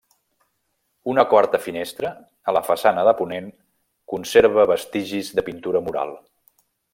Una 1.11 1.25
quarta 1.33 1.59
finestra, 1.65 2.09
a 2.51 2.55
la 2.57 2.63
façana 2.69 3.03
de 3.09 3.13
ponent, 3.19 3.51
conserva 4.15 4.67
vestigis 4.73 5.31
de 5.41 5.45
pintura 5.51 5.85
mural. 5.91 6.17